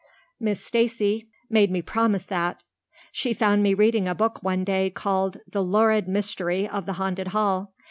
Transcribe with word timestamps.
Miss 0.39 0.65
Stacy 0.65 1.27
made 1.47 1.69
me 1.69 1.83
promise 1.83 2.23
that. 2.25 2.63
She 3.11 3.35
found 3.35 3.61
me 3.61 3.75
reading 3.75 4.07
a 4.07 4.15
book 4.15 4.41
one 4.41 4.63
day 4.63 4.89
called, 4.89 5.37
The 5.47 5.61
Lurid 5.61 6.07
Mystery 6.07 6.67
of 6.67 6.87
the 6.87 6.93
Haunted 6.93 7.27
Hall. 7.27 7.75